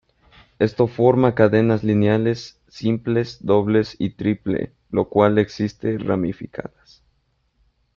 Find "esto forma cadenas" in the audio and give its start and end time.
0.57-1.83